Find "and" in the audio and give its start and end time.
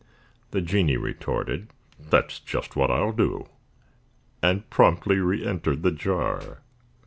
4.41-4.67